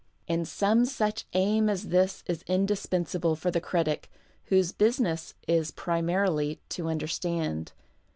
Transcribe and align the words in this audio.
And 0.27 0.47
some 0.47 0.85
such 0.85 1.25
aim 1.33 1.69
as 1.69 1.89
this 1.89 2.23
is 2.25 2.41
indispensable 2.47 3.35
for 3.35 3.51
the 3.51 3.61
critic, 3.61 4.09
whose 4.45 4.71
business 4.71 5.35
is 5.47 5.69
primarily 5.69 6.59
to 6.69 6.85
imderstand. 6.85 7.67